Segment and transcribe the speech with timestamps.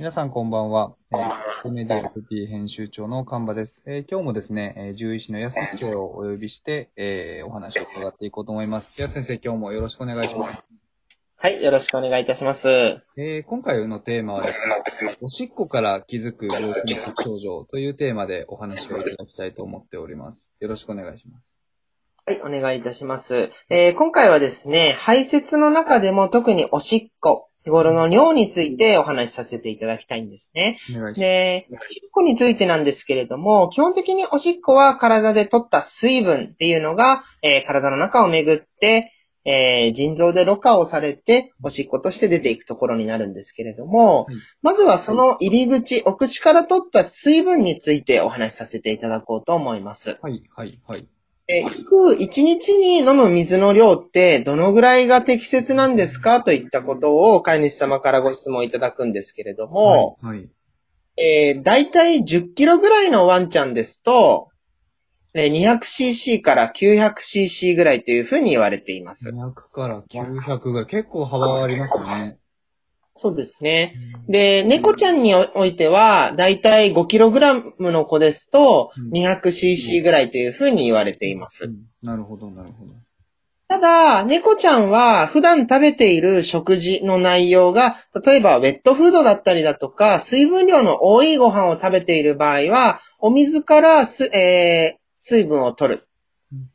[0.00, 0.94] 皆さんこんばんは。
[1.12, 3.82] えー、メディア FP 編集長の神場です。
[3.84, 8.98] えー今日もですね、えー獣医師の安先生をお呼びして、えーお話を伺っていこうと思います。
[8.98, 10.86] 安先生、今日もよろしくお願いします。
[11.36, 12.70] はい、よろしくお願いいたします。
[12.70, 14.54] えー今回のテーマはで
[14.98, 20.50] すね、おしっこから気づく病気の症状というテーマでお話をいただきたいと思っております。
[20.60, 21.58] よろしくお願いします。
[22.24, 23.50] はい、お願いいたします。
[23.68, 30.78] えー今回はですね、排泄の中でも特におしっこ、日頃の尿についてお話しさせていただきたいんですね。
[31.20, 39.12] で、おしっこについてなんですけれども、基本的におしっこは体で取った水分っていうのが、えー体の中を巡って、
[39.44, 50.18] えー腎臓でろ過をされて、おしっことして出ていくところになるんですけれども、はいまずはその入り口、お口から取った水分についてお話しさせていただこうと思います。
[50.22, 51.06] はい、はい、はい。
[51.50, 60.48] えー約1日に飲む水の量ってどのぐらいが適切なんですかといったことを飼い主様からご質問いただくんですけれども、はい、はい。
[61.16, 64.48] えー、大体10キロぐらいのワンちゃんですと、
[65.34, 69.30] えー 200cc から 900cc ぐらいというふうに言われています。
[69.30, 72.38] 200から900ぐらい、結構幅はありますね。
[73.20, 73.96] そうですね。
[74.28, 81.66] で、猫ちゃんにおいては、大体 5kg の子ですとうん 200cc ぐらいというふうに言われています。
[81.66, 82.92] うんなるほど、なるほど。
[83.68, 96.08] ただ、猫ちゃんは普段食べている食事の内容が、例えばウェットフードだったりだとか、水分量の多いご飯を食べている場合は、お水からす、えー水分を取る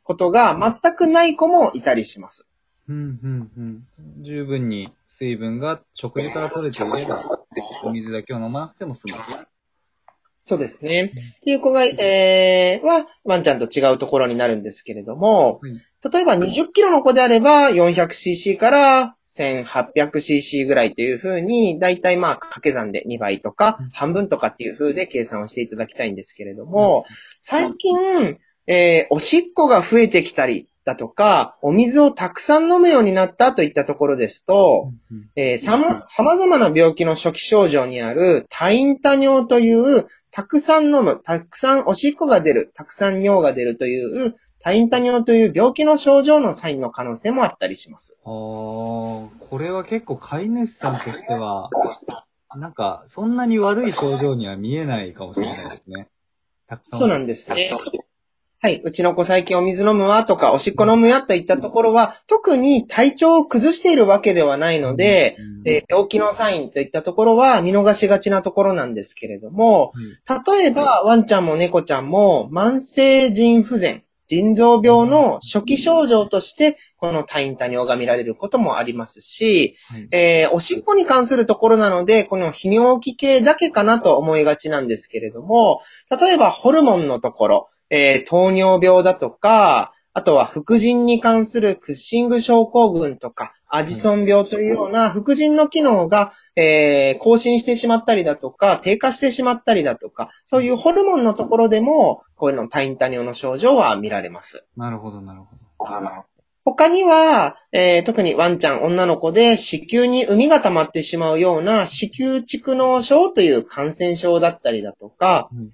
[0.04, 2.46] ことが全くない子もいたりします。
[2.88, 4.22] うん、うん、うん。
[4.22, 7.24] 十分に水分が食事から取れていれば、
[7.84, 9.16] お水だけを飲まなくても済む。
[10.38, 11.12] そうですね。
[11.40, 15.80] っていう子が、えー、は、ワンちゃんと違うところになるんですけれども、はい
[16.12, 27.06] 例えば20キロの子であれば 400cc から 1800cc ぐらいというふうに、だいたいまあ掛け算で2倍とかうん半分とかっていうふうで計算をしていただきたいんですけれども、
[27.38, 48.16] 最近、えーおしっこが増えてきたりだとか、お水をたくさん飲むようになったといったところですと、うんえーさま、様々な病気の初期症状にある多飲多尿という、たくさん飲む、たくさんおしっこが出る、たくさん尿が出るという、多飲多尿という病気の症状のサインの可能性もあったりします。
[48.24, 51.68] あー、これは結構飼い主さんとしては、
[52.54, 56.06] なんか、そんなに悪い症状には見えないかもしれないですね。
[56.68, 57.00] たくさん。
[57.00, 57.76] そうなんですね。
[58.58, 58.80] はい。
[58.82, 69.92] うちの子最近お水飲むわとか、おしっこ飲むやといったところは、特に体調を崩しているわけではないので、うん、えー病気のサインといったところは見逃しがちなところなんですけれども、
[70.26, 104.64] はい例えば、ワンちゃんも猫ちゃんも、慢性腎不全、腎臓病の初期症状として、この多飲多尿が見られることもありますし、はいえーおしっこに関するところなので、この泌尿器系だけかなと思いがちなんですけれども、例えばホルモンのところ、えー糖尿病だとか、あとは副腎に関するクッシング症候群とか、アジソン病というような副腎の機能が、えー更新してしまったりだとか、低下してしまったりだとか、そういうホルモンのところでも、こういうの多飲多尿の症状は見られます。
[104.76, 105.62] なるほど、なるほど。
[106.64, 115.70] 他には、えー特にワンちゃん、女の子で子宮に膿が溜まってしまうような子宮蓄膿症という感染症だったりだとか、はい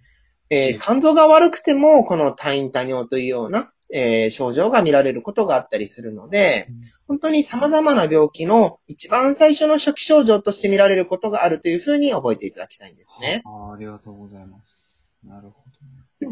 [0.54, 6.68] えー肝臓が悪くてもこの多飲多尿というような、えー症状が見られることがあったりするので、
[7.08, 13.42] 本当に様々な病気の一番最初の初期症状として見られることがあるというふうに覚えていただきたいんですね。
[13.46, 14.92] あーありがとうございます。
[15.24, 15.62] なるほ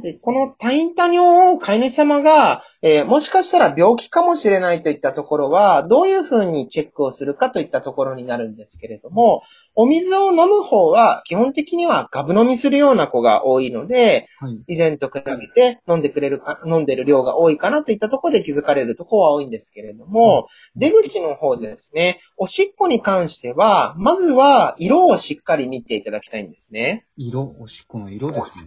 [0.01, 9.43] でこの多飲多尿を飼い主様が、えーもしかしたら病気かもしれないといったところは、どういうふうにチェックをするかといったところになるんですけれども、
[9.75, 14.47] お水を飲む方は基本的にはガブ飲みするような子が多いので、ど。
[14.47, 14.59] はい。
[14.69, 27.07] 以前と比べて飲んでくれるか、飲んでる量が多いかなといったところで気づかれるところは多いんですけれども、出口の方ですね、おしっこに関しては、まずは色をしっかり見ていただきたいんですね。
[27.17, 28.65] 色、おしっこの色ですね。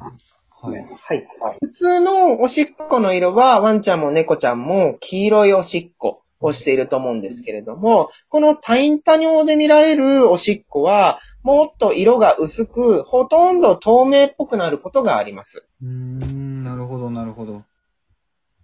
[0.64, 1.28] はい。
[1.42, 1.58] はい。
[1.60, 15.68] 普通のおしっこの色は、ワンちゃんも猫ちゃんも黄色いおしっこをしていると思うんですけれども、この多飲多尿で見られるおしっこは、もっと色が薄く、ほとんど透明っぽくなることがあります。
[15.82, 17.64] うーん、なるほど、なるほど。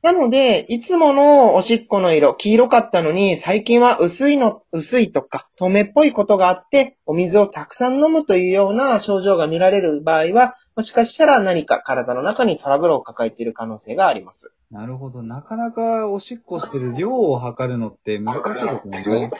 [0.01, 14.53] なので、いつものおしっこの色、黄色かったのに、最近は薄いの、薄いとか、透明っぽいことがあって、お水をたくさん飲むというような症状が見られる場合は、もしかしたら何か体の中にトラブルを抱えている可能性があります。
[14.71, 15.23] なるほど。
[15.23, 19.31] なかなかおしっこしてる量を測るのって難しいですもんね。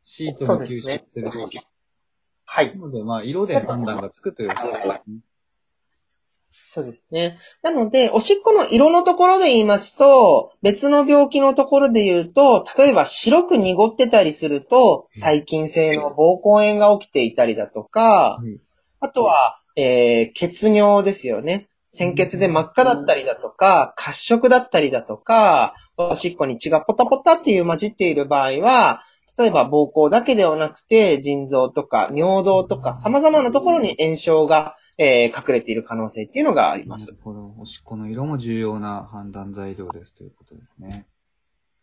[0.00, 1.60] シートも吸収してるし。
[2.46, 2.74] はい。
[2.74, 5.18] なので、まあ、色で判断がつくということですね。
[6.64, 7.38] そうですね。
[7.60, 18.58] なので、おしっこの色のところで言いますと、別の病気のところで言うと、例えば白く濁ってたりすると、細菌性の膀胱炎が起きていたりだとか、はい。
[19.00, 21.68] あとは、えー、血尿ですよね。
[21.86, 29.02] 鮮血で真っ赤だったりだとか、褐色だったりだとか、おしっこに血がポタポタっていう混じっている場合は、
[29.38, 37.18] 例えば膀胱だけではなくて、腎臓とか尿道とか様々なところに炎症が、えー隠れている可能性っていうのがありますなる。
[37.22, 37.54] ほど。
[37.60, 41.06] おしっこの色も重要な判断材料ですということですね。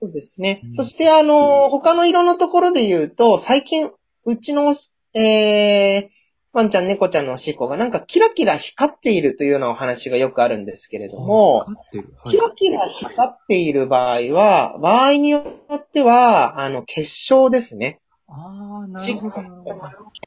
[0.01, 0.75] そうですねうん。
[0.75, 3.89] そして、あの、他の色のところで言うと、最近、
[4.25, 4.75] うちの、
[5.13, 6.24] えー、
[6.55, 11.57] ワンちゃん、猫ちゃんのおしっこがなんかキラキラ光っているというようなお話がよくあるんですけれども。
[11.57, 12.37] はいキ。
[12.37, 15.43] ラキラ光っている場合は、場合によ
[15.75, 17.99] っては、あの、結晶ですね。
[18.29, 18.87] ああ。
[18.87, 19.35] なるほど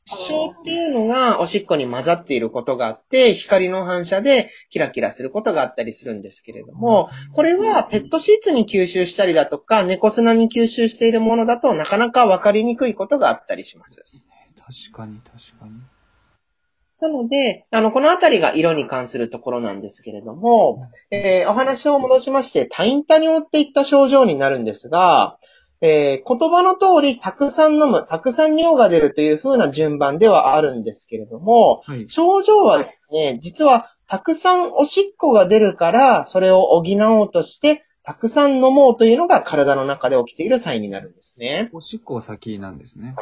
[0.05, 14.03] 結晶っていうのがおしっこに混ざっていることがあって、光の反射でキラキラすることがあったりするんですけれども、これはペットシーツに吸収したりだとか、猫砂に吸収しているものだとなかなかわかりにくいことがあったりします。
[14.59, 15.81] 確かに、確かに。
[17.00, 25.39] なので、あの、このあたりが色に関するところなんですけれども、えーお話を戻しまして、多陰多尿っていった症状になるんですが、
[25.81, 32.09] えー言葉の通り、たくさん飲む、たくさん尿が出るという風な順番ではあるんですけれども、はい。
[32.09, 41.69] 症状はですね、実はたくさんおしっこが出るから、それを補おうとして、たくさん飲もうというのが体の中で起きているサインになるんですね。
[41.75, 43.15] おしっこが先なんですね。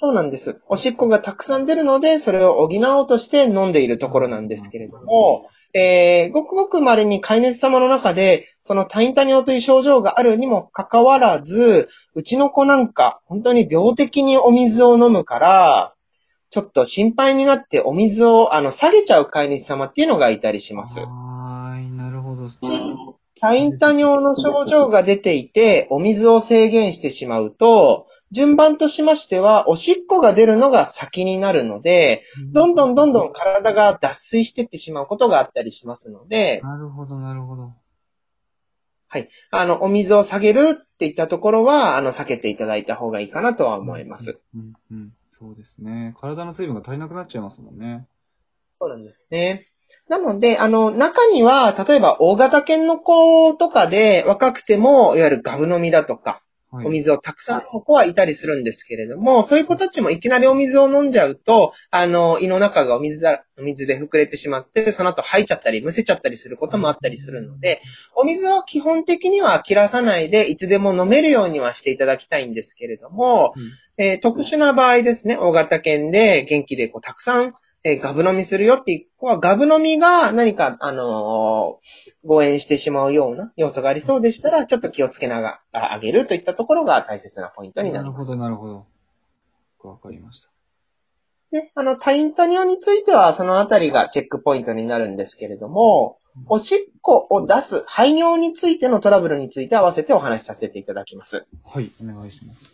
[0.00, 0.62] そうなんです。
[0.66, 15.94] おしっこがたくさん出るので、それを補おうとして飲んでいるところなんですけれども、えー、ごくごく稀に飼い主様の中で、そのタインタ尿という症状があるにもかかわらず、うちの子なんか、本当に病的にお水を飲むから、
[16.48, 21.00] ちょっと心配になってお水をあの下げちゃう飼い主様っていうのがいたりします。
[21.00, 22.48] はーい、なるほど。
[23.38, 37.72] タインタ尿の症状が出ていて、お水を制限してしまうと、順番としましては、おしっこが出るのが先になるので、どんどんどんどん体が脱水していってしまうことがあったりしますので、なるほど、なるほど。
[39.08, 39.28] はい。
[39.50, 44.38] あの、お水を下げるっていったところは、あの、避けていただいた方がいいかなとは思います。
[44.54, 45.12] うん、うん。
[45.30, 46.14] そうですね。
[46.20, 48.06] 体の水分が足りなくなっちゃいますもんね。
[48.80, 49.66] そうなんですね。
[50.08, 56.42] なので、あの、中には、例えば大型犬の子とかで若くても、いわゆるガブ飲みだとか、はい。
[56.72, 67.82] お水をたくさん飲む子はいたりするんですけれども、そういう子たちもいきなりお水を飲んじゃうと、あの、胃の中がお水だ、お水で膨れてしまって、その後吐いちゃったり、むせちゃったりすることもあったりするので、
[68.14, 73.62] お水は基本的には切らさないで、いつでも飲めるようにはしていただきたいんですけれども、うん。
[74.02, 88.36] えー特殊な場合ですね、大型犬で元気でこうたくさん、えーガブ飲みするよっていう子は、ガブ飲みが何か、あのー誤嚥してしまうような要素がありそうでしたら、ちょっと気をつけながらあげるといったところが大切なポイントになります。
[88.36, 88.86] なるほど、なるほ
[89.82, 89.88] ど。
[89.88, 90.50] わかりました。
[91.50, 101.46] で、あの、タインタニオについては、そのあたりがチェックポイントになるんですけれども、おしっこを出す排尿についてのトラブルについて合わせてお話しさせていただきます。
[101.64, 102.70] はい、お願いします。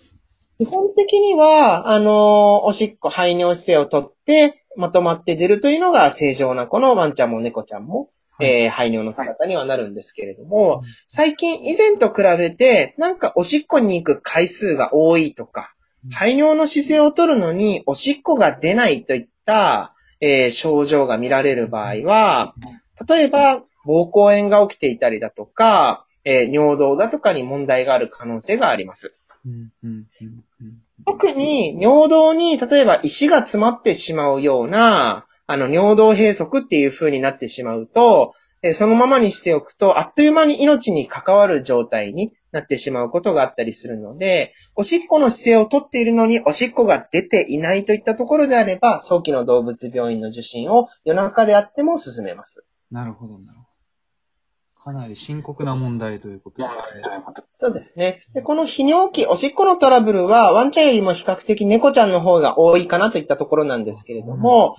[0.59, 15.73] 基本的には、あの、おしっこ排尿姿勢をとって、まとまって出るというのが正常なこのワンちゃんも猫ちゃんも、はいえー排尿の姿にはなるんですけれども、最近以前と比べて、なんかおしっこに行く回数が多いとか
[16.04, 22.54] うん、排尿の姿勢をとるのにおしっこが出ないといった、えー症状が見られる場合は、
[23.09, 29.14] 例えば、膀胱炎が起きていたりだとか、えー尿道だとかに問題がある可能性があります。
[29.45, 30.83] うん、うん、うん、うん。
[31.05, 38.35] 特に尿道に例えば石が詰まってしまうような、あの尿道閉塞っていう風になってしまうと、
[38.73, 52.65] そのままにしておくと、あっという間に命に関わる状態になってしまうことがあったりするので、おしっこの姿勢をとっているのにおしっこが出ていないといったところであれば、早期の動物病院の受診を夜中であっても進めます。
[52.91, 53.65] なるほど、なるほど。
[54.87, 57.21] かなり深刻な問題ということですね。
[57.50, 58.23] そうですね。
[58.35, 64.76] で、この泌尿器、おしっこのトラブルは、ワンちゃんよりも比較的猫ちゃんの方が多いかなといったところなんですけれども、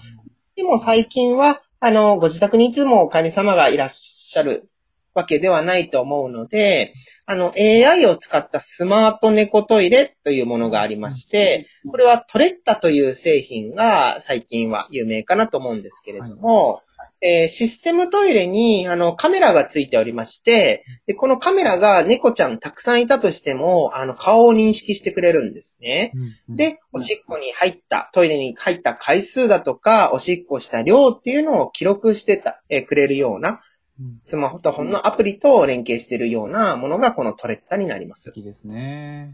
[0.56, 4.70] でも最近は、あの、ご自宅にいつもお金様がいらっしゃる
[5.14, 6.94] わけではないと思うので、
[7.26, 16.82] あの、AI を使ったスマート猫トイレというものがありまして、これはトレッタという製品が最近は有名かなと思うんですけれども、
[17.22, 26.12] えーシステムトイレに、あの、カメラがついておりまして、で、このカメラが猫ちゃんたくさんいたとしても、あの、顔を認識してくれるんですね。
[26.48, 33.62] うん、で、おしっこに入った、トイレに入った回数だとか、おしっこした量っていうのを記録してた、えーくれるような、
[34.00, 38.34] うん、スマホと本のアプリと連携しているようなものがこのトレッタになります素。
[38.34, 39.34] 敵ですね。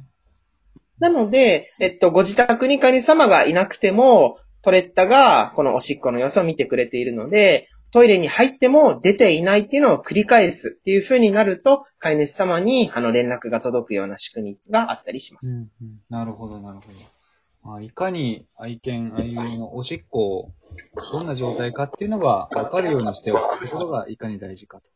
[1.00, 15.55] なので、えっと、ご自宅に飼い主様がいなくても、トレッタがこのおしっこの様子を見てくれているので、トイレに入っても出ていないっていうのを繰り返すっていう風になると、飼い主様にあの連絡が届くような仕組みがあったりします。
[15.55, 16.97] うんうん、なるほど、なるほど。
[17.62, 20.51] まあ、いかに愛犬、愛犬のおしっこを
[21.12, 24.89] どんな状態かっていうのが分かるようにしておくことがいかに大事かと。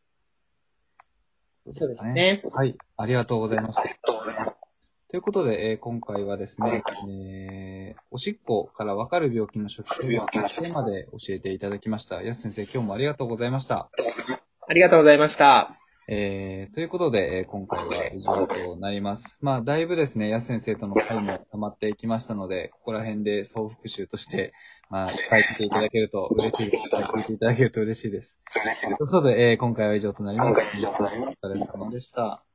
[1.70, 2.42] そうですね。
[2.52, 3.84] はい、ありがとうございました。
[5.10, 12.22] ということで、えー今回はですね、えーおしっこから分かる病気の初期のテーマで教えていただきました。
[12.22, 13.88] 安先生、今日もありがとうございました。
[14.68, 15.78] ありがとうございました。
[16.10, 19.38] えー、ということで、えー今回は以上となります。
[19.40, 24.52] まあ、だいぶですね、安先生との会も溜まっていきましたので、ここら辺で総復習として、
[24.90, 25.18] まあ、書い
[25.56, 26.84] ていただけると嬉しいです。
[26.84, 28.40] 聞いていただけると嬉しいです。
[28.82, 30.52] ということで、えー今回は以上となります。
[30.52, 32.47] お疲れ様でした。